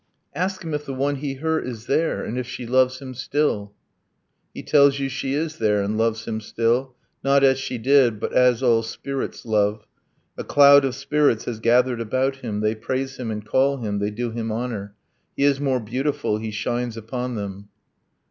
[0.33, 3.71] 'Ask him if the one he hurt is there, And if she loves him still!'
[4.51, 8.33] 'He tells you she is there, and loves him still, Not as she did, but
[8.33, 9.85] as all spirits love...
[10.39, 12.61] A cloud of spirits has gathered about him.
[12.61, 14.95] They praise him and call him, they do him honor;
[15.37, 17.69] He is more beautiful, he shines upon them.'